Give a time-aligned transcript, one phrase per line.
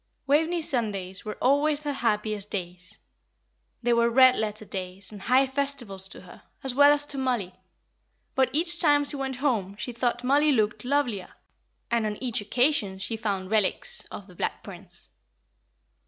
[0.25, 2.97] Waveney's Sundays were always her happiest days;
[3.83, 7.53] they were red letter days and high festivals to her, as well as to Mollie;
[8.33, 11.35] but each time she went home she thought Mollie looked lovelier,
[11.91, 15.09] and on each occasion she found relics of the Black Prince.